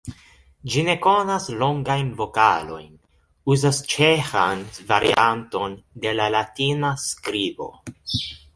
Ĝi 0.75 0.83
ne 0.85 0.93
konas 1.01 1.43
longajn 1.63 2.09
vokalojn, 2.21 2.89
uzas 3.55 3.83
ĉeĥan 3.93 4.65
varianton 4.93 5.79
de 6.07 6.17
la 6.21 6.31
latina 6.37 6.93
skribo. 7.07 7.73